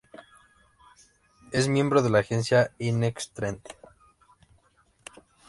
Es 1.51 1.67
miembro 1.67 2.01
de 2.01 2.09
la 2.09 2.17
agencia 2.21 2.71
"In 2.79 3.01
Next 3.01 3.35
Trend". 3.35 3.61